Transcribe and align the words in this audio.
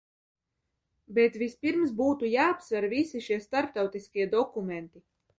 Bet 1.17 1.35
vispirms 1.41 1.91
būtu 1.99 2.29
jāapsver 2.31 2.87
visi 2.93 3.21
šie 3.25 3.37
starptautiskie 3.43 4.25
dokumenti. 4.33 5.03